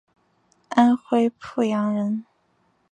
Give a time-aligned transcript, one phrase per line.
[0.69, 2.25] 安徽阜阳人。